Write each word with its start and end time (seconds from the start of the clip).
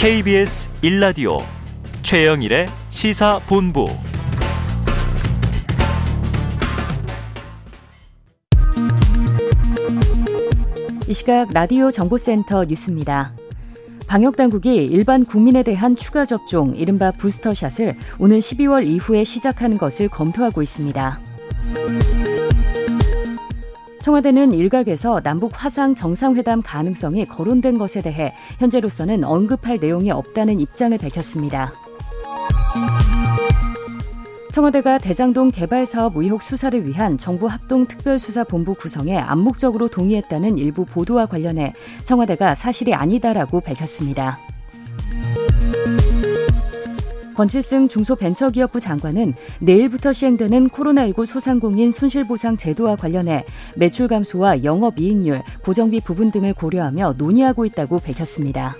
KBS 0.00 0.68
1라디오 0.84 1.42
최영일의 2.04 2.68
시사본부 2.88 3.84
이 11.08 11.12
시각 11.12 11.52
라디오 11.52 11.90
정보센터 11.90 12.66
뉴스입니다. 12.66 13.32
방역당국이 14.06 14.76
일반 14.76 15.24
국민에 15.24 15.64
대한 15.64 15.96
추가 15.96 16.24
접종, 16.24 16.76
이른바 16.76 17.10
부스터샷을 17.10 17.96
오늘 18.20 18.38
12월 18.38 18.86
이후에 18.86 19.24
시작하는 19.24 19.76
것을 19.78 20.08
검토하고 20.08 20.62
있습니다. 20.62 21.18
청와대는 24.08 24.54
일각에서 24.54 25.20
남북 25.20 25.52
화상 25.54 25.94
정상회담 25.94 26.62
가능성이 26.62 27.26
거론된 27.26 27.76
것에 27.76 28.00
대해 28.00 28.32
현재로서는 28.58 29.22
언급할 29.22 29.76
내용이 29.82 30.10
없다는 30.10 30.60
입장을 30.60 30.96
밝혔습니다. 30.96 31.74
청와대가 34.50 34.96
대장동 34.96 35.50
개발 35.50 35.84
사업 35.84 36.16
의혹 36.16 36.42
수사를 36.42 36.88
위한 36.88 37.18
정부 37.18 37.48
합동 37.48 37.86
특별수사본부 37.86 38.76
구성에 38.76 39.18
암묵적으로 39.18 39.88
동의했다는 39.88 40.56
일부 40.56 40.86
보도와 40.86 41.26
관련해 41.26 41.74
청와대가 42.04 42.54
사실이 42.54 42.94
아니다라고 42.94 43.60
밝혔습니다. 43.60 44.38
권칠승 47.38 47.86
중소벤처기업부 47.86 48.80
장관은 48.80 49.32
내일부터 49.60 50.12
시행되는 50.12 50.70
코로나19 50.70 51.24
소상공인 51.24 51.92
손실보상 51.92 52.56
제도와 52.56 52.96
관련해 52.96 53.44
매출 53.76 54.08
감소와 54.08 54.64
영업이익률, 54.64 55.42
고정비 55.62 56.00
부분 56.00 56.32
등을 56.32 56.52
고려하며 56.52 57.14
논의하고 57.16 57.64
있다고 57.64 58.00
밝혔습니다. 58.00 58.74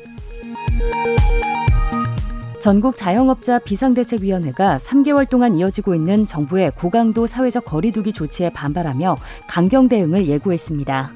전국 2.58 2.96
자영업자 2.96 3.60
비상대책위원회가 3.60 4.78
3개월 4.78 5.28
동안 5.28 5.54
이어지고 5.54 5.94
있는 5.94 6.26
정부의 6.26 6.72
고강도 6.72 7.28
사회적 7.28 7.64
거리두기 7.64 8.12
조치에 8.12 8.50
반발하며 8.50 9.18
강경 9.46 9.86
대응을 9.86 10.26
예고했습니다. 10.26 11.12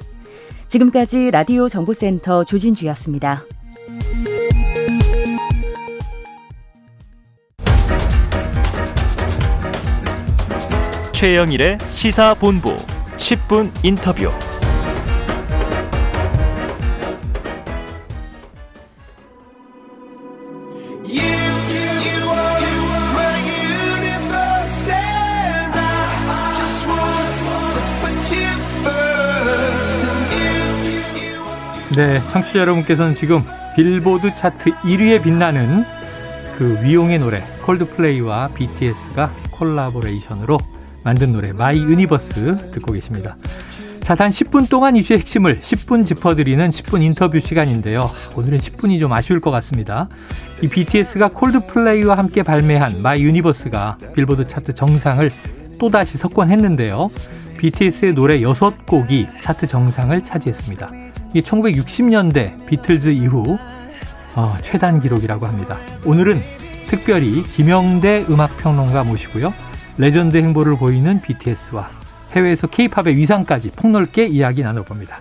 지금까지 0.68 1.32
라디오 1.32 1.68
정보센터 1.68 2.44
조진주였습니다. 2.44 3.42
최영일의 11.22 11.78
시사본부 11.88 12.74
10분 13.16 13.70
인터뷰. 13.84 14.28
네, 31.94 32.20
청취자 32.32 32.58
여러분께서는 32.58 33.14
지금 33.14 33.44
빌보드 33.76 34.34
차트 34.34 34.72
1위에 34.72 35.22
빛나는 35.22 35.84
그 36.58 36.82
위용의 36.82 37.20
노래 37.20 37.44
콜드플레이와 37.62 38.48
BTS가 38.54 39.30
콜라보레이션으로 39.52 40.71
만든 41.02 41.32
노래 41.32 41.52
My 41.52 41.78
Universe 41.78 42.70
듣고 42.72 42.92
계십니다. 42.92 43.36
자, 44.02 44.16
단 44.16 44.30
10분 44.30 44.68
동안 44.68 44.96
이슈의 44.96 45.20
핵심을 45.20 45.60
10분 45.60 46.04
짚어드리는 46.04 46.70
10분 46.70 47.02
인터뷰 47.02 47.38
시간인데요. 47.38 48.10
오늘은 48.34 48.58
10분이 48.58 48.98
좀 48.98 49.12
아쉬울 49.12 49.40
것 49.40 49.52
같습니다. 49.52 50.08
이 50.60 50.66
BTS가 50.66 51.28
콜드플레이와 51.28 52.18
함께 52.18 52.42
발매한 52.42 53.00
My 53.00 53.22
Universe가 53.22 53.98
빌보드 54.14 54.48
차트 54.48 54.74
정상을 54.74 55.30
또다시 55.78 56.18
석권했는데요. 56.18 57.10
BTS의 57.58 58.14
노래 58.14 58.40
6곡이 58.40 59.28
차트 59.40 59.68
정상을 59.68 60.24
차지했습니다. 60.24 60.90
이게 61.30 61.40
1960년대 61.40 62.66
비틀즈 62.66 63.10
이후 63.10 63.56
어, 64.34 64.54
최단 64.62 65.00
기록이라고 65.00 65.46
합니다. 65.46 65.78
오늘은 66.04 66.42
특별히 66.88 67.44
김영대 67.44 68.26
음악평론가 68.28 69.04
모시고요. 69.04 69.54
레전드 69.98 70.36
행보를 70.36 70.76
보이는 70.76 71.20
BTS와 71.20 71.88
해외에서 72.32 72.66
케이팝의 72.66 73.16
위상까지 73.16 73.72
폭넓게 73.76 74.26
이야기 74.26 74.62
나눠봅니다. 74.62 75.18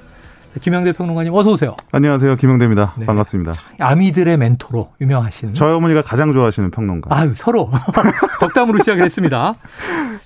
김영대 0.62 0.92
평론가님 0.92 1.34
어서 1.34 1.52
오세요. 1.52 1.78
안녕하세요. 1.94 2.36
김영대입니다. 2.36 2.94
네. 2.98 3.06
반갑습니다. 3.06 3.54
아미들의 3.80 4.36
멘토로 4.38 4.92
유명하신 5.00 5.54
저희 5.54 5.74
아미가 5.74 6.02
가장 6.02 6.34
좋아하시는 6.34 6.72
평론가. 6.72 7.16
아유, 7.16 7.32
서로 7.36 7.72
덕담으로 8.42 8.80
시작을 8.80 9.04
했습니다. 9.06 9.54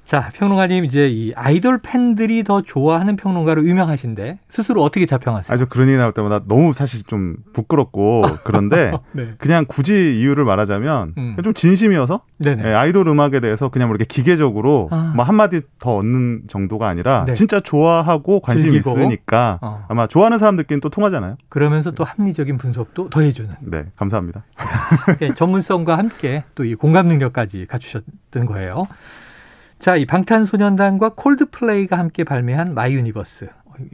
자, 0.06 0.30
평론가님 0.36 0.86
이제 0.86 1.08
이 1.10 1.34
아이돌 1.36 1.80
팬들이 1.80 2.44
더 2.44 2.62
좋아하는 2.62 3.16
평론가로 3.16 3.66
유명하신데 3.66 4.38
스스로 4.50 4.84
어떻게 4.84 5.08
자평하세요? 5.08 5.52
아주 5.52 5.66
그런 5.68 5.88
얘기 5.88 5.98
나올 5.98 6.12
때마다 6.12 6.46
너무 6.48 6.74
사실 6.74 7.04
좀 7.06 7.38
부끄럽고 7.54 8.24
그런데 8.46 8.92
네. 9.14 9.32
그냥 9.40 9.66
굳이 9.68 10.20
이유를 10.20 10.46
말하자면 10.46 11.14
음. 11.18 11.36
좀 11.44 11.54
진심이어서 11.54 12.22
네, 12.38 12.62
아이돌 12.74 13.08
음악에 13.08 13.40
대해서 13.40 13.70
그냥 13.70 13.88
뭐 13.88 13.96
이렇게 13.96 14.06
기계적으로 14.06 14.90
아. 14.92 15.14
뭐 15.16 15.26
한마디 15.26 15.62
더 15.80 15.96
얹는 15.96 16.44
정도가 16.48 16.88
아니라 16.88 17.24
네. 17.26 17.34
진짜 17.34 17.60
좋아하고 17.60 18.42
관심 18.42 18.74
이 18.74 18.78
있으니까 18.78 19.60
어. 19.62 19.86
아마 19.88 20.06
좋아하는 20.06 20.38
사람들끼리는 20.38 20.82
또 20.82 20.90
통하잖아요. 20.90 21.38
그러면서 21.50 21.92
또 21.92 22.04
합리적인 22.04 22.58
분석도 22.60 23.10
더해주는. 23.10 23.50
네, 23.62 23.86
감사합니다. 23.96 24.44
네, 25.20 25.34
전문성과 25.34 25.98
함께 25.98 26.44
또 26.54 26.66
이 26.66 26.74
공감 26.74 27.08
능력까지 27.08 27.68
갖추셨던 27.68 28.46
거예요. 28.48 28.88
자, 29.80 29.96
이 29.96 30.06
방탄소년단과 30.06 31.10
콜드플레이가 31.16 31.98
함께 31.98 32.24
발매한 32.24 32.74
My 32.74 32.94
Universe. 32.96 33.50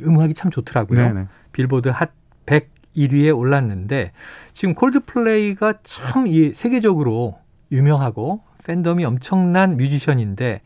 음악이 0.06 0.34
참 0.36 0.52
좋더라고요. 0.52 1.00
네네. 1.00 1.28
빌보드 1.54 1.90
핫 1.90 2.12
101위에 2.46 3.36
올랐는데 3.36 4.12
지금 4.54 4.76
콜드플레이가 4.76 5.74
참 5.84 6.28
이 6.28 6.54
세계적으로 6.54 7.40
유명하고 7.72 8.42
팬덤이 8.64 9.04
엄청난 9.06 9.76
뮤지션인데 9.78 10.62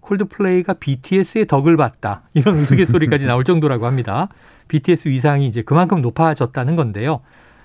콜드플레이가 0.00 0.74
BTS의 0.74 1.46
덕을 1.46 1.76
봤다. 1.76 2.22
이런 2.32 2.56
우스갯소리까지 2.56 3.26
나올 3.26 3.44
정도라고 3.44 3.86
합니다. 3.86 4.28
BTS 4.68 5.08
위상이 5.08 5.46
이제 5.48 5.62
그만큼 5.62 6.00
높아졌다는 6.00 6.76
건데요. 6.76 7.20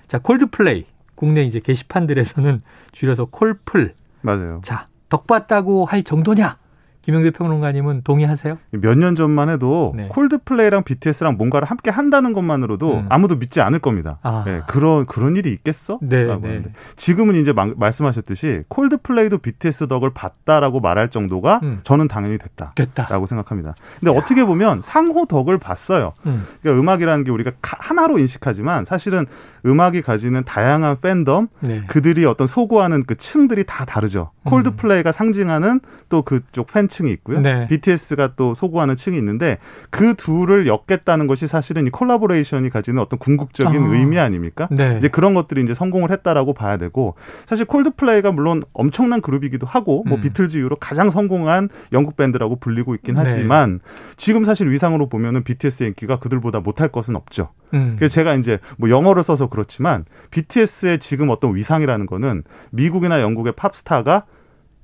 자, 0.08 0.18
콜드플레이. 0.20 0.86
국내 1.14 1.44
이제 1.44 1.60
게시판들에서는 1.60 2.60
줄여서 2.92 3.26
콜플. 3.26 3.94
맞아요. 4.22 4.60
자, 4.64 4.88
덕 5.08 5.28
봤다고 5.28 5.86
할 5.86 6.04
정도냐? 6.04 6.58
김영대 7.06 7.30
평론가님은 7.30 8.02
동의하세요? 8.04 8.58
몇 8.72 8.96
년 8.98 9.14
전만 9.14 9.50
해도 9.50 9.94
네. 9.96 10.08
콜드플레이랑 10.08 10.84
BTS랑 10.84 11.36
뭔가를 11.38 11.68
함께 11.68 11.92
한다는 11.92 12.34
것만으로도 12.34 12.94
음. 12.96 13.06
아무도 13.10 13.36
믿지 13.36 13.62
않을 13.62 13.78
겁니다. 13.80 14.18
아. 14.24 14.44
네, 14.46 14.62
그런 14.68 15.06
그런 15.06 15.36
일이 15.36 15.52
있겠어? 15.52 16.00
네, 16.02 16.26
네. 16.42 16.64
지금은 16.96 17.36
이제 17.36 17.54
마, 17.54 17.68
말씀하셨듯이 17.76 18.64
콜드플레이도 18.70 19.38
BTS 19.38 19.88
덕을 19.88 20.14
봤다라고 20.14 20.80
말할 20.80 21.10
정도가 21.12 21.60
음. 21.62 21.82
저는 21.84 22.08
당연히 22.08 22.40
됐다라고 22.40 22.74
됐다. 22.76 23.26
생각합니다. 23.28 23.76
근데 24.00 24.12
야. 24.12 24.18
어떻게 24.18 24.44
보면 24.44 24.82
상호 24.82 25.26
덕을 25.28 25.60
봤어요. 25.60 26.14
음. 26.26 26.46
그러니까 26.62 26.82
음악이라는 26.82 27.24
게 27.24 27.30
우리가 27.32 27.52
하나로 27.62 28.18
인식하지만 28.18 28.84
사실은 28.86 29.26
음악이 29.66 30.02
가지는 30.02 30.44
다양한 30.44 31.02
팬덤, 31.02 31.50
네. 31.60 31.84
그들이 31.88 32.26
어떤 32.26 32.48
소구하는 32.48 33.04
그 33.04 33.16
층들이 33.16 33.66
다 33.66 33.86
다르죠. 33.86 34.32
음. 34.44 34.50
콜드플레이가 34.50 35.12
상징하는 35.12 35.82
또 36.10 36.22
그쪽 36.24 36.68
팬 36.68 36.88
층이 36.96 37.12
있고요. 37.12 37.42
네. 37.42 37.68
BTS가 37.68 38.36
또 38.36 38.54
소구하는 38.54 38.96
층이 38.96 39.18
있는데 39.18 39.58
그 39.90 40.16
둘을 40.16 40.66
엮겠다는 40.68 41.28
것이 41.28 41.48
사실은 41.48 41.88
이 41.88 41.90
콜라보레이션이 41.90 42.70
가지는 42.70 43.02
어떤 43.02 43.20
궁극적인 43.20 43.84
아. 43.84 43.88
의미 43.94 44.18
아닙니까? 44.18 44.70
네. 44.72 44.96
이제 44.98 45.10
그런 45.10 45.34
것들이 45.34 45.62
이제 45.64 45.74
성공을 45.74 46.12
했다라고 46.12 46.54
봐야 46.54 46.78
되고 46.78 47.16
사실 47.46 47.66
콜드플레이가 47.66 48.32
물론 48.32 48.64
엄청난 48.74 49.22
그룹이기도 49.22 49.68
하고 49.68 50.04
뭐 50.08 50.18
음. 50.18 50.22
비틀즈 50.22 50.58
이후로 50.58 50.78
가장 50.78 51.10
성공한 51.10 51.70
영국 51.92 52.16
밴드라고 52.16 52.58
불리고 52.58 52.96
있긴 52.96 53.16
네. 53.16 53.22
하지만 53.24 53.80
지금 54.16 54.46
사실 54.46 54.72
위상으로 54.72 55.10
보면은 55.10 55.44
BTS의 55.44 55.90
인기가 55.90 56.18
그들보다 56.20 56.62
못할 56.62 56.88
것은 56.90 57.16
없죠. 57.16 57.50
음. 57.74 57.96
그래서 57.98 58.14
제가 58.14 58.36
이제 58.36 58.60
뭐 58.78 58.90
영어를 58.90 59.24
써서 59.24 59.48
그렇지만 59.48 60.06
BTS의 60.32 61.00
지금 61.00 61.30
어떤 61.30 61.56
위상이라는 61.56 62.06
거는 62.06 62.44
미국이나 62.72 63.22
영국의 63.22 63.54
팝스타가 63.54 64.26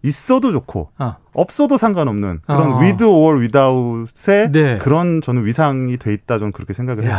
있어도 0.03 0.51
좋고 0.51 0.89
어. 0.97 1.15
없어도 1.33 1.77
상관없는 1.77 2.39
그런 2.45 2.73
어. 2.73 2.79
with 2.79 3.03
or 3.03 3.39
without의 3.39 4.49
네. 4.51 4.77
그런 4.77 5.21
저는 5.21 5.45
위상이 5.45 5.97
돼 5.97 6.13
있다 6.13 6.37
저는 6.39 6.51
그렇게 6.51 6.73
생각을 6.73 7.05
해요. 7.05 7.17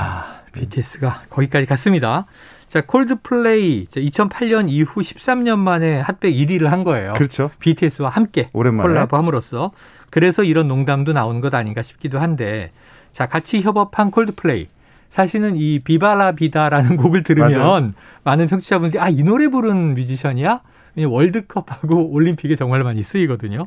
BTS가 0.52 1.22
거기까지 1.30 1.66
갔습니다. 1.66 2.26
자, 2.68 2.80
콜드플레이 2.80 3.84
2008년 3.86 4.68
이후 4.68 5.00
13년 5.00 5.58
만에 5.58 6.00
핫백 6.00 6.34
1위를 6.34 6.64
한 6.64 6.84
거예요. 6.84 7.12
그렇죠. 7.14 7.50
BTS와 7.58 8.08
함께 8.08 8.48
오랜만에. 8.52 8.88
콜라보함으로써 8.88 9.72
그래서 10.10 10.42
이런 10.42 10.68
농담도 10.68 11.12
나오는 11.12 11.40
것 11.40 11.54
아닌가 11.54 11.82
싶기도 11.82 12.18
한데 12.18 12.70
자, 13.12 13.26
같이 13.26 13.60
협업한 13.62 14.10
콜드플레이 14.10 14.68
사실은 15.10 15.56
이 15.56 15.78
비바라 15.80 16.32
비다라는 16.32 16.96
곡을 16.98 17.22
들으면 17.22 17.52
맞아요. 17.52 17.92
많은 18.24 18.46
청취자분들이 18.46 18.98
아, 19.00 19.08
이 19.08 19.22
노래 19.22 19.48
부른 19.48 19.94
뮤지션이야? 19.94 20.60
월드컵하고 20.96 22.10
올림픽에 22.12 22.56
정말 22.56 22.82
많이 22.84 23.02
쓰이거든요. 23.02 23.66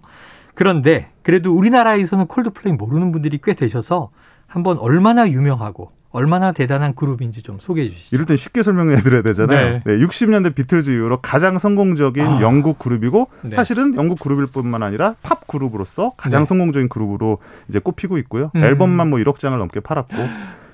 그런데 0.53 1.09
그래도 1.21 1.53
우리나라에서는 1.53 2.27
콜드플레이 2.27 2.73
모르는 2.73 3.11
분들이 3.11 3.39
꽤 3.43 3.53
되셔서 3.53 4.09
한번 4.47 4.77
얼마나 4.77 5.29
유명하고 5.29 5.91
얼마나 6.11 6.53
대단한 6.53 6.95
그룹인지 6.95 7.43
좀 7.43 7.57
소개해 7.59 7.89
주시죠. 7.89 8.15
이럴 8.15 8.25
땐 8.25 8.37
쉽게 8.37 8.63
설명해 8.63 9.01
드려야 9.01 9.21
되잖아요. 9.21 9.65
네. 9.65 9.81
네 9.85 9.97
60년대 9.97 10.55
비틀즈 10.55 10.89
이후로 10.91 11.17
가장 11.17 11.57
성공적인 11.57 12.25
아. 12.25 12.41
영국 12.41 12.79
그룹이고 12.79 13.27
네. 13.41 13.51
사실은 13.51 13.95
영국 13.95 14.21
그룹일 14.21 14.45
뿐만 14.45 14.81
아니라 14.81 15.15
팝 15.21 15.45
그룹으로서 15.45 16.13
가장 16.15 16.43
네. 16.43 16.45
성공적인 16.45 16.87
그룹으로 16.87 17.39
이제 17.67 17.79
꼽히고 17.79 18.17
있고요. 18.19 18.49
음. 18.55 18.63
앨범만 18.63 19.09
뭐 19.09 19.19
1억 19.19 19.39
장을 19.39 19.57
넘게 19.57 19.81
팔았고 19.81 20.15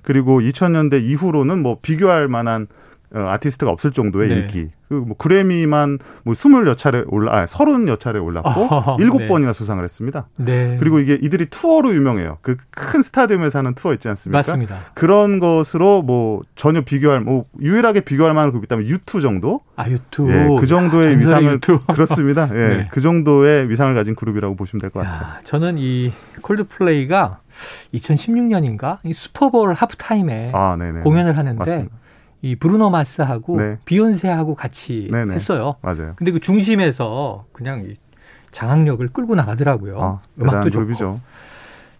그리고 0.04 0.42
2000년대 0.42 1.02
이후로는 1.02 1.64
뭐 1.64 1.80
비교할 1.82 2.28
만한 2.28 2.64
어, 2.64 2.91
아티스트가 3.14 3.70
없을 3.72 3.92
정도의 3.92 4.30
네. 4.30 4.36
인기. 4.40 4.70
그뭐 4.90 5.16
그래미만 5.18 6.00
뭐 6.24 6.34
스물 6.34 6.68
여 6.68 6.76
차례 6.76 7.04
올라, 7.08 7.34
아, 7.34 7.46
서른 7.46 7.88
여 7.88 7.96
차례 7.96 8.20
올랐고 8.20 8.98
일곱 9.00 9.20
네. 9.20 9.28
번이나 9.28 9.54
수상을 9.54 9.82
했습니다. 9.82 10.28
네. 10.36 10.76
그리고 10.80 11.00
이게 11.00 11.18
이들이 11.22 11.46
투어로 11.46 11.94
유명해요. 11.94 12.38
그 12.42 12.58
큰 12.74 13.02
스타디움에서 13.02 13.60
하는 13.60 13.74
투어 13.76 13.94
있지 13.94 14.08
않습니까? 14.10 14.40
맞습니다. 14.40 14.78
그런 14.96 15.40
것으로 15.40 16.02
뭐 16.02 16.42
전혀 16.56 16.82
비교할 16.82 17.22
뭐 17.22 17.46
유일하게 17.62 18.02
비교할 18.02 18.34
만한 18.34 18.50
그룹이 18.52 18.66
있다면 18.66 18.86
U2 18.88 19.22
정도. 19.22 19.60
아 19.76 19.88
U2. 19.90 20.30
예, 20.32 20.48
그 20.60 20.66
정도의 20.66 21.14
야, 21.14 21.18
위상을 21.18 21.54
U2. 21.54 21.82
그렇습니다. 21.94 22.50
예, 22.54 22.58
네. 22.78 22.86
그 22.92 23.00
정도의 23.02 23.70
위상을 23.70 23.94
가진 23.94 24.16
그룹이라고 24.16 24.56
보시면 24.56 24.82
될 24.82 24.90
것 24.90 25.02
같아요. 25.06 25.40
저는 25.46 25.76
이 25.78 26.12
콜드플레이가 26.42 27.40
2016년인가 27.94 28.98
이 29.04 29.14
슈퍼볼 29.14 29.74
하프타임에 29.74 30.52
아, 30.54 30.78
공연을 31.04 31.38
하는데. 31.38 31.58
맞습니다. 31.58 31.96
이 32.42 32.56
브루노 32.56 32.90
마스하고 32.90 33.58
네. 33.58 33.78
비욘세하고 33.86 34.56
같이 34.56 35.08
네네. 35.12 35.34
했어요. 35.34 35.76
맞아요. 35.82 36.14
근데 36.16 36.32
그 36.32 36.40
중심에서 36.40 37.46
그냥 37.52 37.96
장악력을 38.52 39.08
끌고 39.10 39.36
나가더라고요. 39.36 40.02
아, 40.02 40.22
음악도 40.40 40.70
좋고. 40.70 40.86
그룹이죠. 40.86 41.22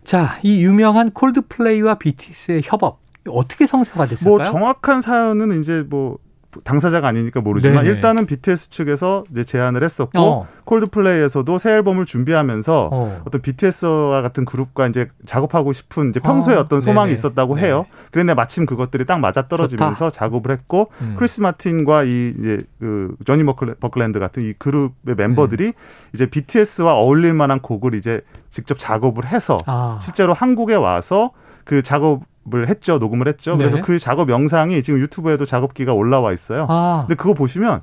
자, 0.04 0.40
이 0.42 0.64
유명한 0.64 1.12
콜드플레이와 1.12 1.96
BTS의 1.96 2.62
협업 2.64 3.00
어떻게 3.30 3.68
성사가 3.68 4.08
됐을까요? 4.08 4.38
뭐 4.38 4.44
정확한 4.44 5.02
사연은 5.02 5.60
이제 5.62 5.86
뭐 5.88 6.18
당사자가 6.64 7.08
아니니까 7.08 7.42
모르지만 7.42 7.84
네네. 7.84 7.96
일단은 7.96 8.26
BTS 8.26 8.70
측에서 8.70 9.24
이제 9.32 9.44
제안을 9.44 9.84
했었고 9.84 10.20
어. 10.20 10.48
콜드플레이에서도 10.66 11.58
새 11.58 11.72
앨범을 11.72 12.06
준비하면서 12.06 12.90
어. 12.92 13.24
떤 13.32 13.42
BTS와 13.42 14.22
같은 14.22 14.46
그룹과 14.46 14.88
이제 14.88 15.10
작업하고 15.26 15.74
싶은 15.74 16.10
이제 16.10 16.20
평소에 16.20 16.56
어. 16.56 16.68
떤 16.68 16.82
소망이 16.82 17.08
네네. 17.08 17.14
있었다고 17.14 17.56
네. 17.56 17.64
해요. 17.64 17.86
그런데 18.12 18.34
마침 18.34 18.66
그것들이 18.66 19.06
딱 19.06 19.20
맞아 19.20 19.48
떨어지면서 19.48 20.10
작업을 20.10 20.52
했고 20.52 20.92
음. 21.02 21.16
크리스 21.18 21.42
마틴과 21.42 22.04
이 22.04 22.34
이제 22.40 22.58
그 22.80 23.16
조니 23.26 23.44
버클랜드 23.80 24.20
같은 24.20 24.44
이 24.44 24.54
그룹의 24.58 25.16
멤버들이 25.16 25.68
음. 25.68 25.74
이제 26.14 26.26
BTS와 26.26 26.94
어울릴 26.94 27.34
만한 27.34 27.60
곡을 27.60 27.96
이제 27.96 28.22
직접 28.50 28.78
작업을 28.78 29.26
해서 29.26 29.58
아. 29.66 30.00
실제로 30.02 30.34
한국에 30.34 30.76
와서 30.76 31.32
그 31.64 31.84
작업 31.84 32.24
을 32.54 32.68
했죠. 32.68 32.98
녹음을 32.98 33.28
했죠. 33.28 33.56
그래서 33.56 33.78
네. 33.78 33.82
그 33.84 34.00
작업 34.00 34.30
영상이 34.30 34.82
지금 34.82 35.00
유튜브에도 35.00 35.46
작업기가 35.46 35.94
올라와 35.94 36.34
있어요. 36.34 36.66
아. 36.70 37.06
근데 37.08 37.16
그거 37.16 37.36
보시면 37.36 37.82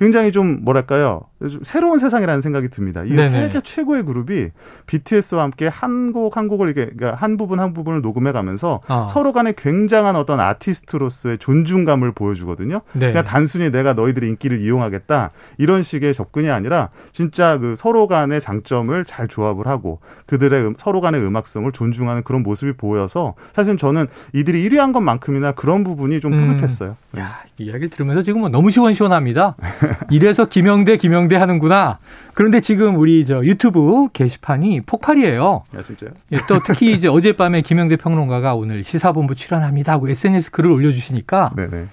굉장히 0.00 0.32
좀 0.32 0.64
뭐랄까요 0.64 1.29
새로운 1.62 1.98
세상이라는 1.98 2.42
생각이 2.42 2.68
듭니다. 2.68 3.02
이 3.04 3.10
네네. 3.10 3.28
세계 3.48 3.60
최고의 3.62 4.04
그룹이 4.04 4.50
BTS와 4.86 5.42
함께 5.44 5.66
한 5.68 6.10
곡 6.12 6.36
한 6.36 6.48
곡을 6.48 6.70
이게 6.70 6.86
그러니까 6.86 7.14
한 7.14 7.36
부분 7.36 7.60
한 7.60 7.72
부분을 7.72 8.02
녹음해 8.02 8.32
가면서 8.32 8.80
어. 8.88 9.06
서로 9.08 9.32
간에 9.32 9.52
굉장한 9.56 10.16
어떤 10.16 10.40
아티스트로서의 10.40 11.38
존중감을 11.38 12.12
보여주거든요. 12.12 12.80
네. 12.92 13.08
그냥 13.08 13.24
단순히 13.24 13.70
내가 13.70 13.92
너희들의 13.94 14.28
인기를 14.28 14.60
이용하겠다 14.60 15.30
이런 15.58 15.82
식의 15.82 16.14
접근이 16.14 16.50
아니라 16.50 16.90
진짜 17.12 17.58
그 17.58 17.74
서로 17.76 18.06
간의 18.06 18.40
장점을 18.40 19.04
잘 19.04 19.28
조합을 19.28 19.66
하고 19.66 20.00
그들의 20.26 20.62
음, 20.64 20.74
서로 20.78 21.00
간의 21.00 21.20
음악성을 21.22 21.70
존중하는 21.72 22.22
그런 22.22 22.42
모습이 22.42 22.72
보여서 22.72 23.34
사실 23.52 23.76
저는 23.76 24.06
이들이 24.32 24.68
1위 24.68 24.76
한 24.76 24.92
것만큼이나 24.92 25.52
그런 25.52 25.84
부분이 25.84 26.20
좀 26.20 26.32
음. 26.34 26.46
뿌듯했어요. 26.46 26.96
음. 27.14 27.18
야 27.20 27.40
이야기를 27.58 27.90
들으면서 27.90 28.22
지금 28.22 28.50
너무 28.50 28.70
시원시원합니다. 28.70 29.56
이래서 30.10 30.46
김영대 30.46 30.96
김영 30.96 31.28
대 31.30 31.36
하는구나. 31.36 31.98
그런데 32.34 32.60
지금 32.60 32.96
우리 32.96 33.24
저 33.24 33.42
유튜브 33.44 34.08
게시판이 34.12 34.82
폭발이에요. 34.82 35.62
야, 35.76 35.82
진짜요? 35.82 36.10
예, 36.32 36.38
또 36.46 36.58
특히 36.66 36.92
이제 36.92 37.08
어젯밤에 37.08 37.62
김영대 37.62 37.96
평론가가 37.96 38.54
오늘 38.54 38.84
시사본부 38.84 39.34
출연합니다 39.34 39.92
하고 39.92 40.08
SNS 40.10 40.50
글을 40.50 40.70
올려주시니까 40.70 41.52
네네. 41.56 41.86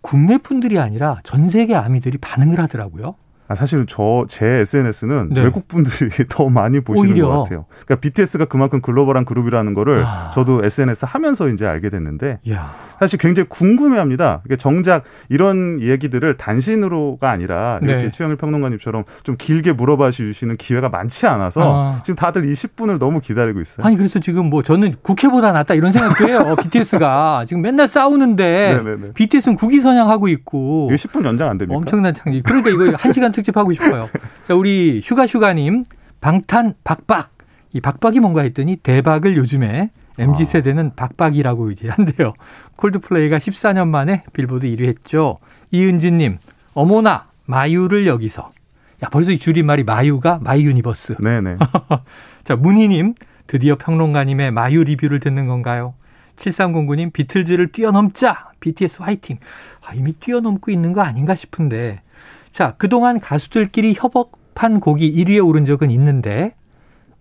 국내 0.00 0.38
분들이 0.38 0.78
아니라 0.78 1.18
전 1.24 1.48
세계 1.48 1.74
아미들이 1.74 2.18
반응을 2.18 2.60
하더라고요. 2.60 3.16
아, 3.46 3.54
사실은 3.54 3.86
저 3.86 4.24
제 4.26 4.46
SNS는 4.46 5.28
네. 5.34 5.42
외국 5.42 5.68
분들이 5.68 6.10
더 6.30 6.48
많이 6.48 6.80
보시는 6.80 7.10
오히려. 7.10 7.28
것 7.28 7.42
같아요. 7.42 7.66
그러니까 7.84 7.96
BTS가 7.96 8.46
그만큼 8.46 8.80
글로벌한 8.80 9.26
그룹이라는 9.26 9.74
거를 9.74 10.02
아. 10.04 10.30
저도 10.34 10.64
SNS 10.64 11.04
하면서 11.06 11.48
이제 11.48 11.66
알게 11.66 11.90
됐는데 11.90 12.38
야. 12.50 12.74
사실 13.04 13.18
굉장히 13.18 13.46
궁금해합니다. 13.50 14.40
그러니까 14.44 14.56
정작 14.56 15.04
이런 15.28 15.82
얘기들을 15.82 16.38
단신으로가 16.38 17.30
아니라 17.30 17.78
이렇게 17.82 18.04
네. 18.04 18.10
최영일 18.10 18.36
평론가님처럼 18.36 19.04
좀 19.24 19.36
길게 19.36 19.72
물어봐 19.72 20.10
주시는 20.10 20.56
기회가 20.56 20.88
많지 20.88 21.26
않아서 21.26 21.60
아. 21.96 22.02
지금 22.02 22.16
다들 22.16 22.46
이 22.46 22.54
10분을 22.54 22.98
너무 22.98 23.20
기다리고 23.20 23.60
있어요. 23.60 23.86
아니 23.86 23.98
그래서 23.98 24.20
지금 24.20 24.48
뭐 24.48 24.62
저는 24.62 24.96
국회보다 25.02 25.52
낫다 25.52 25.74
이런 25.74 25.92
생각도 25.92 26.26
해요. 26.26 26.56
BTS가 26.64 27.44
지금 27.46 27.60
맨날 27.60 27.88
싸우는데 27.88 28.80
네네네. 28.82 29.12
BTS는 29.12 29.56
국위 29.56 29.82
선양하고 29.82 30.28
있고 30.28 30.88
이게 30.90 30.96
10분 30.96 31.26
연장 31.26 31.50
안 31.50 31.58
됩니까? 31.58 31.76
엄청난 31.76 32.14
창기. 32.14 32.42
그러니까 32.42 32.70
이거 32.70 32.84
1시간 32.96 33.34
특집 33.34 33.54
하고 33.58 33.70
싶어요. 33.72 34.08
자, 34.48 34.54
우리 34.54 35.02
슈가 35.02 35.26
슈가님, 35.26 35.84
방탄 36.22 36.72
박박. 36.84 37.34
이 37.74 37.80
박박이 37.80 38.20
뭔가 38.20 38.42
했더니 38.42 38.76
대박을 38.76 39.36
요즘에 39.36 39.90
MZ 40.18 40.44
세대는 40.44 40.94
박박이라고 40.94 41.70
이제 41.70 41.88
한대요. 41.88 42.34
콜드플레이가 42.76 43.38
14년 43.38 43.88
만에 43.88 44.24
빌보드 44.32 44.66
1위 44.66 44.86
했죠. 44.86 45.38
이은진님, 45.70 46.38
어머나 46.74 47.28
마유를 47.46 48.06
여기서. 48.06 48.52
야 49.02 49.08
벌써 49.10 49.32
이 49.32 49.38
줄임말이 49.38 49.84
마유가 49.84 50.38
My 50.40 50.64
Universe. 50.64 51.16
네네. 51.20 51.56
자 52.44 52.56
문희님, 52.56 53.14
드디어 53.46 53.76
평론가님의 53.76 54.50
마유 54.52 54.84
리뷰를 54.84 55.20
듣는 55.20 55.46
건가요? 55.46 55.94
7309님, 56.36 57.12
비틀즈를 57.12 57.72
뛰어넘자. 57.72 58.50
BTS 58.60 59.02
화이팅. 59.02 59.38
아, 59.84 59.94
이미 59.94 60.12
뛰어넘고 60.14 60.70
있는 60.70 60.92
거 60.92 61.02
아닌가 61.02 61.34
싶은데 61.34 62.00
자, 62.50 62.74
그동안 62.76 63.20
가수들끼리 63.20 63.94
협업한 63.96 64.80
곡이 64.80 65.12
1위에 65.12 65.44
오른 65.44 65.64
적은 65.64 65.90
있는데 65.90 66.54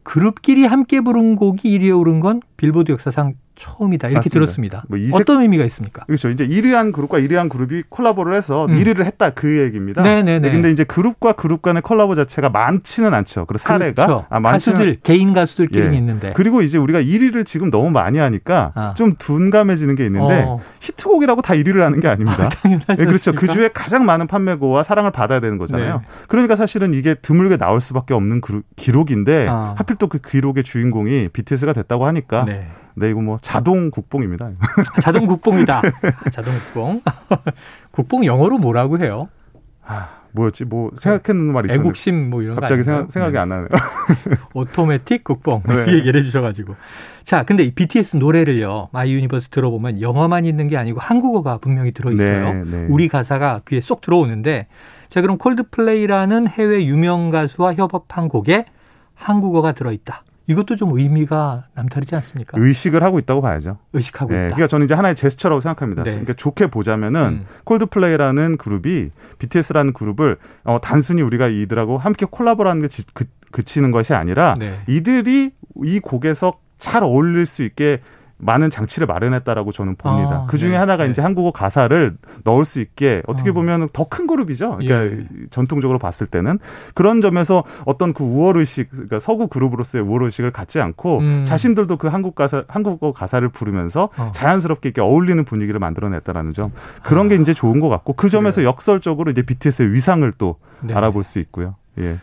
그룹끼리 0.04 0.66
함께 0.66 1.02
부른 1.02 1.36
곡이 1.36 1.80
1위에 1.80 1.98
오른 1.98 2.20
건 2.20 2.42
빌보드 2.58 2.92
역사상 2.92 3.36
처음이다 3.56 4.08
이렇게 4.08 4.20
맞습니다. 4.20 4.34
들었습니다. 4.34 4.84
뭐 4.88 4.98
이색... 4.98 5.20
어떤 5.20 5.42
의미가 5.42 5.66
있습니까? 5.66 6.06
그렇죠. 6.06 6.30
이제 6.30 6.48
1위한 6.48 6.94
그룹과 6.94 7.20
1위한 7.20 7.50
그룹이 7.50 7.84
콜라보를 7.90 8.36
해서 8.36 8.66
음. 8.66 8.76
1위를 8.76 9.04
했다 9.04 9.32
그 9.32 9.60
얘기입니다. 9.60 10.02
네네네. 10.02 10.52
근데 10.52 10.72
이제 10.72 10.86
그룹과 10.86 11.34
그룹 11.34 11.62
간의 11.62 11.82
콜라보 11.82 12.16
자체가 12.16 12.50
많지는 12.50 13.14
않죠. 13.14 13.46
그리고 13.46 13.60
사례가 13.60 14.06
그렇죠. 14.06 14.26
아, 14.30 14.40
많지는... 14.40 14.78
가수들 14.78 14.98
개인 15.04 15.34
가수들끼리는 15.34 15.94
예. 15.94 15.98
있는데 15.98 16.34
그리고 16.36 16.62
이제 16.62 16.78
우리가 16.78 17.02
1위를 17.02 17.46
지금 17.46 17.70
너무 17.70 17.92
많이 17.92 18.20
하니까 18.20 18.72
아. 18.76 18.94
좀 18.96 19.16
둔감해지는 19.20 19.96
게 19.96 20.06
있는데 20.06 20.46
어. 20.48 20.62
히트곡이라고 20.80 21.42
다 21.42 21.54
1위를 21.54 21.80
하는 21.80 22.00
게 22.00 22.08
아닙니다. 22.08 22.48
당연하죠. 22.50 22.96
네, 22.96 23.06
그렇죠. 23.06 23.34
그 23.34 23.48
주에 23.48 23.68
가장 23.68 24.06
많은 24.06 24.28
판매고와 24.28 24.84
사랑을 24.84 25.12
받아야 25.12 25.40
되는 25.42 25.58
거잖아요. 25.58 25.96
네. 25.98 26.02
그러니까 26.28 26.56
사실은 26.56 26.94
이게 26.94 27.14
드물게 27.14 27.58
나올 27.58 27.82
수밖에 27.82 28.14
없는 28.14 28.40
기록인데 28.78 29.48
아. 29.50 29.76
하필 29.78 29.98
또 29.98 30.14
그 30.14 30.20
기록의 30.20 30.64
주인공이 30.64 31.30
BTS가 31.30 31.74
됐다고 31.74 32.06
하니까. 32.06 32.46
네. 32.46 32.68
네, 32.96 33.10
이거 33.10 33.22
뭐 33.22 33.40
자동 33.42 33.90
국뽕입니다. 33.92 34.52
자동 35.02 35.26
국뽕이다. 35.26 35.82
네. 36.02 36.12
아, 36.26 36.30
자동 36.30 36.54
국뽕. 36.54 37.02
국뽕 37.92 38.26
영어로 38.26 38.58
뭐라고 38.58 39.00
해요? 39.00 39.30
아, 39.86 40.10
뭐였지? 40.34 40.66
뭐 40.66 40.92
생각했는 40.96 41.54
말이 41.54 41.68
있었는데 41.68 41.88
애국심 41.88 42.30
뭐 42.30 42.42
이런 42.42 42.56
갑자기 42.56 42.84
생각, 42.84 43.12
생각이 43.12 43.34
네. 43.34 43.40
안 43.40 43.50
나네요. 43.50 43.68
오토매틱 44.54 45.24
국뽕 45.24 45.64
네. 45.68 45.94
얘기를 45.94 46.20
해주셔가지고 46.20 46.76
자 47.24 47.44
근데 47.44 47.64
이 47.64 47.72
BTS 47.72 48.18
노래를요 48.18 48.90
My 48.92 49.14
Universe 49.14 49.50
들어보면 49.50 50.02
영어만 50.02 50.46
있는 50.46 50.68
게 50.68 50.78
아니고 50.78 51.00
한국어가 51.00 51.58
분명히 51.60 51.92
들어있어요. 51.92 52.54
네, 52.54 52.64
네. 52.66 52.88
우리 52.90 53.08
가사가 53.08 53.62
귀에 53.68 53.82
쏙 53.82 54.02
들어오는데 54.02 54.68
자 55.10 55.22
그럼 55.22 55.38
콜드플레이라는 55.38 56.48
해외 56.48 56.86
유명 56.86 57.30
가수와 57.30 57.76
협업한 57.76 58.28
곡에 58.30 58.66
한국어가 59.14 59.72
들어있다. 59.74 60.24
이것도 60.48 60.76
좀 60.76 60.98
의미가 60.98 61.68
남다르지 61.74 62.16
않습니까? 62.16 62.58
의식을 62.60 63.02
하고 63.02 63.18
있다고 63.20 63.42
봐야죠. 63.42 63.78
의식하고 63.94 64.32
네, 64.32 64.48
있다. 64.48 64.56
그러니까 64.56 64.68
저는 64.68 64.86
이제 64.86 64.94
하나의 64.94 65.16
제스처라고 65.16 65.62
생각합니다. 65.62 66.04
네. 66.04 66.12
그러니까 66.12 66.34
좋게 66.34 66.68
보자면은 66.68 67.22
음. 67.22 67.46
콜드플레이라는 67.64 68.58
그룹이 68.58 69.12
BTS라는 69.40 69.94
그룹을 69.94 70.38
어, 70.66 70.80
단순히 70.82 71.22
우리가 71.22 71.48
이들하고 71.48 71.98
함께 71.98 72.26
콜라보라는 72.30 72.82
게 72.82 72.88
지, 72.90 73.06
그, 73.14 73.26
그치는 73.52 73.92
것이 73.92 74.14
아니라 74.14 74.56
네. 74.60 74.80
이들이 74.88 75.52
이 75.84 76.00
곡에서 76.00 76.60
잘 76.78 77.04
어울릴 77.04 77.46
수 77.46 77.64
있게 77.64 77.98
많은 78.44 78.70
장치를 78.70 79.08
마련했다라고 79.08 79.72
저는 79.72 79.96
봅니다. 79.96 80.44
아, 80.44 80.48
그 80.48 80.58
중에 80.58 80.72
네, 80.72 80.76
하나가 80.76 81.06
네. 81.06 81.12
이제 81.12 81.22
한국어 81.22 81.52
가사를 81.52 82.16
넣을 82.44 82.66
수 82.66 82.80
있게 82.80 83.22
어떻게 83.28 83.50
어. 83.50 83.54
보면 83.54 83.90
더 83.94 84.04
큰 84.14 84.28
그룹이죠. 84.28 84.78
그러니까 84.78 85.18
예. 85.18 85.26
전통적으로 85.50 85.98
봤을 85.98 86.28
때는 86.28 86.60
그런 86.94 87.20
점에서 87.22 87.64
어떤 87.86 88.14
그 88.14 88.24
우월 88.24 88.58
의식, 88.58 88.92
그러니까 88.92 89.20
서구 89.20 89.48
그룹으로서의 89.48 90.04
우월 90.04 90.24
의식을 90.24 90.52
갖지 90.52 90.80
않고 90.80 91.20
음. 91.20 91.44
자신들도 91.46 91.98
그 91.98 92.08
한국 92.08 92.36
가사, 92.36 92.64
한국어 92.68 93.12
가사를 93.12 93.48
부르면서 93.50 94.10
어. 94.18 94.32
자연스럽게 94.36 94.90
이렇게 94.90 95.02
어울리는 95.02 95.44
분위기를 95.46 95.80
만들어냈다라는 95.80 96.54
점 96.54 96.72
그런 97.02 97.28
게 97.28 97.36
아. 97.36 97.38
이제 97.40 97.54
좋은 97.56 97.80
것 97.80 97.90
같고 97.90 98.14
그 98.14 98.30
점에서 98.30 98.58
그래요. 98.58 98.70
역설적으로 98.70 99.32
이제 99.32 99.42
BTS의 99.42 99.94
위상을 99.94 100.32
또 100.38 100.58
네. 100.82 100.94
알아볼 100.94 101.24
수 101.24 101.40
있고요. 101.40 101.76
예. 102.00 102.18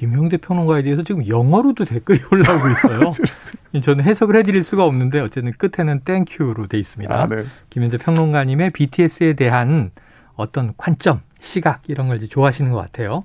김용대 0.00 0.38
평론가에 0.38 0.82
대해서 0.82 1.02
지금 1.02 1.28
영어로도 1.28 1.84
댓글이 1.84 2.20
올라오고 2.32 2.68
있어요. 2.70 3.00
저는 3.84 4.02
해석을 4.02 4.34
해드릴 4.36 4.64
수가 4.64 4.86
없는데 4.86 5.20
어쨌든 5.20 5.52
끝에는 5.52 6.00
땡큐로 6.06 6.68
돼 6.68 6.78
있습니다. 6.78 7.14
아, 7.14 7.26
네. 7.26 7.44
김용대 7.68 7.98
평론가님의 7.98 8.70
BTS에 8.70 9.34
대한 9.34 9.90
어떤 10.36 10.72
관점, 10.78 11.20
시각 11.40 11.82
이런 11.86 12.08
걸 12.08 12.16
이제 12.16 12.26
좋아하시는 12.26 12.72
것 12.72 12.78
같아요. 12.78 13.24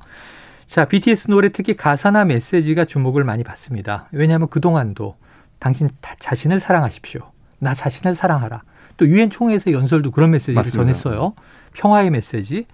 자, 0.67 0.83
BTS 0.83 1.29
노래 1.29 1.47
특히 1.47 1.77
가사나 1.77 2.25
메시지가 2.25 2.83
주목을 2.83 3.23
많이 3.23 3.45
받습니다. 3.45 4.09
왜냐하면 4.11 4.49
그동안도 4.49 5.15
당신 5.59 5.87
자신을 6.19 6.59
사랑하십시오. 6.59 7.21
나 7.57 7.73
자신을 7.73 8.15
사랑하라. 8.15 8.63
또 8.97 9.07
유엔 9.07 9.29
총회에서 9.29 9.71
연설도 9.71 10.11
그런 10.11 10.31
메시지를 10.31 10.55
맞습니다. 10.55 10.81
전했어요. 10.81 11.35
평화의 11.71 12.09
메시지. 12.09 12.65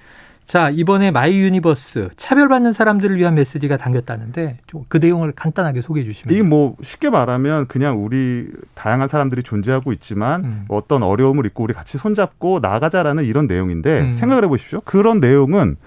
자, 0.52 0.70
이번에 0.70 1.12
My 1.12 1.40
Universe 1.40 2.10
차별받는 2.18 2.74
사람들을 2.74 3.16
위한 3.16 3.36
메시지가 3.36 3.78
담겼다는데 3.78 4.58
그 4.90 4.98
내용을 4.98 5.32
간단하게 5.32 5.82
소개해 5.82 6.06
주시면. 6.06 6.36
이게 6.36 6.44
뭐 6.44 6.76
쉽게 6.82 7.10
말하면 7.10 7.68
그냥 7.68 8.04
우리 8.04 8.50
다양한 8.74 9.08
사람들이 9.08 9.44
존재하고 9.44 9.94
있지만 9.94 10.44
음. 10.44 10.66
어떤 10.68 11.04
어려움을 11.04 11.46
잊고 11.46 11.64
우리 11.64 11.74
같이 11.74 11.98
손잡고 11.98 12.60
나가자라는 12.60 13.24
이런 13.24 13.48
내용인데 13.48 14.02
음. 14.02 14.14
생각을 14.14 14.44
해 14.44 14.50
보십시오. 14.50 14.82
그런 14.82 15.22
내용은 15.22 15.78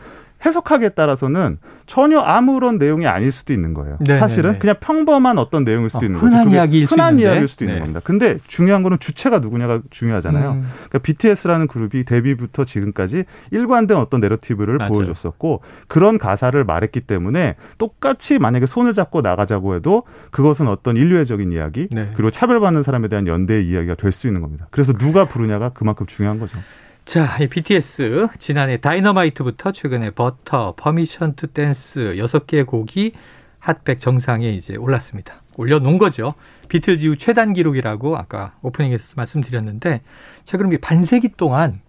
해석하기에 0.45 0.91
따라서는 0.91 1.59
전혀 1.87 2.19
아무런 2.21 2.79
내용이 2.79 3.07
아닐 3.07 3.31
수도 3.31 3.53
있는 3.53 3.75
거예요. 3.75 3.99
네네네. 4.01 4.19
사실은 4.19 4.51
네, 4.51 4.53
네. 4.55 4.59
그냥 4.59 4.77
평범한 4.81 5.39
어떤 5.39 5.65
내용일 5.65 5.91
수도 5.91 6.05
어, 6.05 6.07
있는 6.07 6.19
흔한 6.21 6.45
거죠. 6.45 6.57
이야기일 6.57 6.87
흔한 6.87 7.19
이야기일 7.19 7.47
수도 7.49 7.65
있는 7.65 7.75
네. 7.77 7.81
겁니다. 7.81 8.01
근데 8.03 8.39
중요한 8.47 8.83
거는 8.83 8.99
주체가 8.99 9.41
누구냐가 9.41 9.81
중요하잖아요. 9.91 10.53
음. 10.53 10.65
그러니까 10.75 10.99
BTS라는 11.01 11.67
그룹이 11.67 12.05
데뷔부터 12.05 12.65
지금까지 12.65 13.25
일관된 13.51 13.97
어떤 13.99 14.21
내러티브를 14.21 14.79
맞아요. 14.79 14.93
보여줬었고 14.93 15.61
그런 15.89 16.17
가사를 16.19 16.63
말했기 16.65 17.01
때문에 17.03 17.57
똑같이 17.79 18.39
만약에 18.39 18.67
손을 18.67 18.93
잡고 18.95 19.21
나가자고 19.21 19.75
해도 19.75 20.05
그것은 20.31 20.69
어떤 20.69 20.97
인류애적인 20.97 21.53
이야기 21.53 21.89
네. 21.91 22.11
그리고 22.15 22.31
차별받는 22.31 22.83
사람에 22.83 23.09
대한 23.09 23.27
연대의 23.27 23.67
이야기가 23.67 23.95
될 23.97 24.15
수 24.15 24.29
있는 24.29 24.41
겁니다. 24.43 24.69
그래서 24.71 24.93
누가 24.93 25.25
부르냐가 25.27 25.71
그만큼 25.71 26.07
중요한 26.07 26.39
거죠. 26.39 26.57
자, 27.04 27.37
이 27.38 27.49
BTS 27.49 28.28
지난해 28.38 28.78
Dynamite부터 28.78 29.73
최근에 29.73 30.11
Butter, 30.11 30.75
Permission 30.76 31.35
to 31.35 31.47
Dance 31.49 32.14
6개 32.16 32.66
곡이 32.66 33.12
핫백 33.58 34.00
정상에 34.00 34.50
이제 34.50 34.75
올랐습니다. 34.76 35.42
올려놓은 35.56 35.99
거죠. 35.99 36.34
비틀즈 36.68 37.04
이후 37.04 37.16
최단 37.16 37.52
기록이라고 37.52 38.16
아까 38.16 38.56
오프닝에서 38.62 39.06
말씀드렸는데 39.14 40.00
자 40.44 40.56
그럼 40.56 40.76
반세기 40.80 41.32
동안 41.37 41.80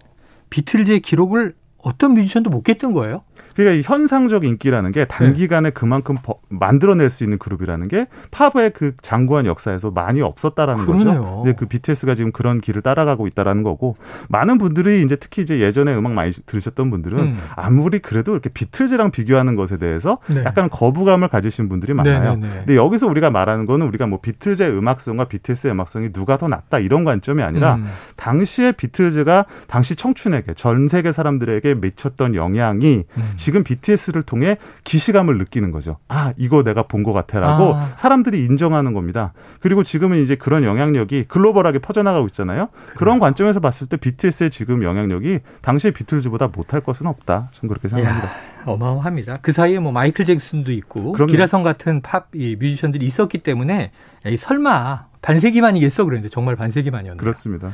비틀즈의 0.50 1.00
기록을 1.00 1.55
어떤 1.86 2.15
뮤지션도 2.15 2.50
못 2.50 2.63
깼던 2.63 2.94
거예요? 2.94 3.22
그러니까 3.56 3.88
현상적 3.88 4.44
인기라는 4.44 4.92
게 4.92 5.06
단기간에 5.06 5.70
네. 5.70 5.74
그만큼 5.74 6.18
버, 6.22 6.39
만들어낼 6.50 7.12
수 7.12 7.24
있는 7.24 7.38
그룹이라는 7.38 7.88
게 7.88 8.08
팝의 8.32 8.72
그 8.72 8.96
장구한 9.01 9.46
역사에서 9.46 9.92
많이 9.92 10.22
없었다라는 10.22 10.86
그러네요. 10.86 11.22
거죠. 11.22 11.44
이제 11.46 11.56
그 11.58 11.68
BTS가 11.68 12.15
지금 12.15 12.32
그런 12.32 12.60
길을 12.60 12.82
따라가고 12.82 13.27
있다라는 13.27 13.62
거고 13.62 13.96
많은 14.30 14.58
분들이 14.58 15.04
이제 15.04 15.15
특히 15.15 15.44
이제 15.44 15.60
예전에 15.60 15.96
음악 15.96 16.13
많이 16.13 16.32
들으셨던 16.32 16.89
분들은 16.89 17.20
음. 17.20 17.38
아무리 17.56 18.00
그래도 18.00 18.34
이렇게 18.34 18.50
비틀즈랑 18.50 19.12
비교하는 19.12 19.56
것에 19.56 19.77
대해서 19.77 20.18
네. 20.27 20.44
약간 20.44 20.68
거부감을 20.70 21.27
가지신 21.27 21.70
분들이 21.70 21.94
많아요. 21.94 22.36
네, 22.36 22.42
네, 22.42 22.48
네. 22.48 22.58
근데 22.65 22.75
여기서 22.75 23.06
우리가 23.08 23.30
말하는 23.30 23.68
거는 23.68 23.86
우리가 23.86 24.08
뭐 24.08 24.20
비틀즈의 24.22 24.75
음악성과 24.75 25.25
BTS의 25.25 25.74
음악성이 25.74 26.12
누가 26.12 26.38
더 26.38 26.48
낫다 26.48 26.80
이런 26.80 27.06
관점이 27.06 27.44
아니라 27.44 27.75
음. 27.75 27.86
당시에 28.25 28.72
비틀즈가 28.72 29.46
당시 29.67 29.96
청춘에게 29.96 30.55
전 30.55 30.88
세계 30.88 31.12
사람들에게 31.12 31.75
미쳤던 31.75 32.34
영향이 32.34 33.03
음. 33.17 33.34
지금 33.36 33.63
BTS를 33.63 34.24
통해 34.24 34.58
기시감을 34.84 35.38
느끼는 35.38 35.70
거죠. 35.72 35.98
아, 36.08 36.34
이거 36.36 36.63
내가 36.63 36.82
본 36.84 37.05
것 37.05 37.13
같아라고 37.13 37.75
아. 37.75 37.94
사람들이 37.98 38.39
인정하는 38.46 38.94
겁니다. 38.96 39.32
그리고 39.60 39.84
지금은 39.84 40.24
이제 40.24 40.34
그런 40.34 40.63
영향력이 40.63 41.25
글로벌하게 41.27 41.77
퍼져나가고 41.77 42.25
있잖아요. 42.27 42.70
그래요. 42.72 42.96
그런 42.98 43.20
관점에서 43.20 43.60
봤을 43.60 43.86
때 43.86 43.96
BTS의 43.96 44.50
지금 44.50 44.82
영향력이 44.82 45.41
당시의 45.62 45.91
비틀즈보다 45.91 46.48
못할 46.48 46.82
것은 46.82 47.05
없다. 47.05 47.50
저는 47.51 47.70
그렇게 47.70 47.89
생각합니다. 47.89 48.27
야, 48.27 48.34
어마어마합니다. 48.65 49.38
그 49.44 49.51
사이에 49.51 49.77
뭐 49.77 49.91
마이클 49.91 50.25
잭슨도 50.25 50.72
있고 50.72 51.12
그럼요. 51.12 51.32
기라성 51.32 51.62
같은 51.62 52.01
팝 52.01 52.29
뮤지션들이 52.34 53.05
있었기 53.05 53.38
때문에 53.44 53.91
에이, 54.25 54.38
설마 54.38 55.05
반세기만이겠어 55.22 56.05
그랬는데 56.05 56.34
정말 56.34 56.55
반세기만이었네요. 56.55 57.20
그렇습니다. 57.20 57.74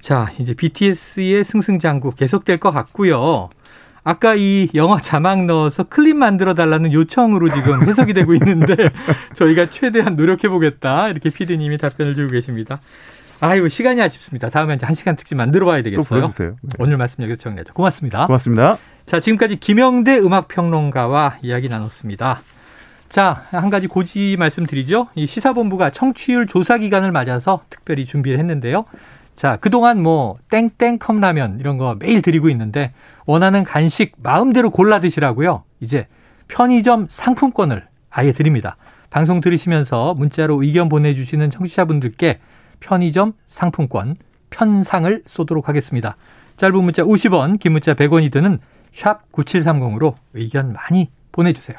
자, 0.00 0.30
이제 0.38 0.54
BTS의 0.54 1.44
승승장구 1.44 2.12
계속될 2.12 2.58
것 2.58 2.70
같고요. 2.70 3.50
아까 4.02 4.34
이 4.34 4.68
영어 4.74 4.98
자막 4.98 5.44
넣어서 5.44 5.84
클립 5.84 6.16
만들어 6.16 6.54
달라는 6.54 6.92
요청으로 6.92 7.50
지금 7.50 7.82
해석이 7.86 8.14
되고 8.14 8.34
있는데 8.34 8.74
저희가 9.34 9.70
최대한 9.70 10.16
노력해 10.16 10.48
보겠다 10.48 11.08
이렇게 11.08 11.28
피디님이 11.28 11.76
답변을 11.76 12.14
주고 12.14 12.30
계십니다. 12.30 12.80
아이고 13.40 13.68
시간이 13.68 14.00
아쉽습니다. 14.00 14.48
다음에 14.48 14.74
이제 14.74 14.86
한 14.86 14.94
시간 14.94 15.16
특집 15.16 15.34
만들어 15.34 15.66
봐야 15.66 15.82
되겠어요. 15.82 16.20
네. 16.62 16.70
오늘 16.78 16.96
말씀 16.96 17.22
여기서 17.22 17.38
정리하죠. 17.38 17.74
고맙습니다. 17.74 18.26
고맙습니다. 18.26 18.78
자 19.06 19.20
지금까지 19.20 19.56
김영대 19.56 20.18
음악 20.18 20.48
평론가와 20.48 21.38
이야기 21.42 21.68
나눴습니다. 21.68 22.42
자, 23.10 23.42
한 23.50 23.70
가지 23.70 23.88
고지 23.88 24.36
말씀드리죠. 24.38 25.08
이 25.16 25.26
시사본부가 25.26 25.90
청취율 25.90 26.46
조사 26.46 26.78
기간을 26.78 27.10
맞아서 27.10 27.64
특별히 27.68 28.04
준비를 28.04 28.38
했는데요. 28.38 28.84
자, 29.40 29.56
그동안 29.56 30.02
뭐 30.02 30.36
땡땡 30.50 30.98
컵라면 30.98 31.60
이런 31.60 31.78
거 31.78 31.96
매일 31.98 32.20
드리고 32.20 32.50
있는데 32.50 32.92
원하는 33.24 33.64
간식 33.64 34.12
마음대로 34.22 34.68
골라 34.70 35.00
드시라고요. 35.00 35.64
이제 35.80 36.08
편의점 36.48 37.06
상품권을 37.08 37.86
아예 38.10 38.32
드립니다. 38.32 38.76
방송 39.08 39.40
들으시면서 39.40 40.12
문자로 40.12 40.62
의견 40.62 40.90
보내주시는 40.90 41.48
청취자분들께 41.48 42.38
편의점 42.80 43.32
상품권 43.46 44.16
편상을 44.50 45.22
쏘도록 45.24 45.70
하겠습니다. 45.70 46.18
짧은 46.58 46.84
문자 46.84 47.02
50원, 47.02 47.58
긴 47.58 47.72
문자 47.72 47.94
100원이 47.94 48.30
드는 48.30 48.58
샵 48.92 49.32
9730으로 49.32 50.16
의견 50.34 50.74
많이 50.74 51.08
보내주세요. 51.32 51.78